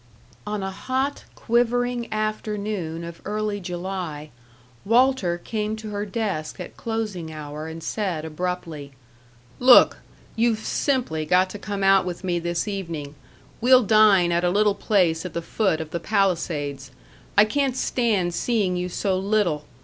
On 0.47 0.63
a 0.63 0.71
hot, 0.71 1.25
quivering 1.35 2.11
afternoon 2.11 3.03
of 3.03 3.21
early 3.23 3.59
July, 3.59 4.31
Walter 4.83 5.37
came 5.37 5.75
to 5.75 5.91
her 5.91 6.07
desk 6.07 6.59
at 6.59 6.75
closing 6.75 7.31
hour 7.31 7.67
and 7.67 7.83
said, 7.83 8.25
abruptly: 8.25 8.93
"Look. 9.59 9.99
You've 10.35 10.57
simply 10.57 11.23
got 11.27 11.51
to 11.51 11.59
come 11.59 11.83
out 11.83 12.03
with 12.03 12.23
me 12.23 12.39
this 12.39 12.67
evening. 12.67 13.13
We'll 13.61 13.83
dine 13.83 14.31
at 14.31 14.43
a 14.43 14.49
little 14.49 14.73
place 14.73 15.23
at 15.23 15.33
the 15.35 15.39
foot 15.43 15.79
of 15.79 15.91
the 15.91 15.99
Palisades. 15.99 16.89
I 17.37 17.45
can't 17.45 17.77
stand 17.77 18.33
seeing 18.33 18.75
you 18.75 18.89
so 18.89 19.19
little. 19.19 19.65